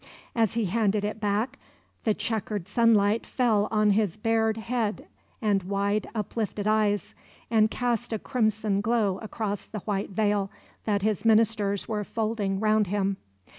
As 0.35 0.55
he 0.55 0.65
handed 0.65 1.03
it 1.03 1.19
back, 1.19 1.59
the 2.05 2.15
chequered 2.15 2.67
sunlight 2.67 3.23
fell 3.23 3.67
on 3.69 3.91
his 3.91 4.17
bared 4.17 4.57
head 4.57 5.05
and 5.43 5.61
wide, 5.61 6.09
uplifted 6.15 6.65
eyes, 6.65 7.13
and 7.51 7.69
cast 7.69 8.11
a 8.11 8.17
crimson 8.17 8.81
glow 8.81 9.19
across 9.19 9.67
the 9.67 9.81
white 9.81 10.09
veil 10.09 10.49
that 10.85 11.03
his 11.03 11.23
ministers 11.23 11.87
were 11.87 12.03
folding 12.03 12.59
round 12.59 12.87
him. 12.87 13.17